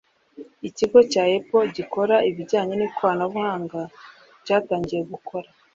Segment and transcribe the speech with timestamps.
[0.67, 3.79] Ikigo cya Apple gikora ibijyanye n’ikoranabuhanga
[4.45, 5.47] cyatangiye gukora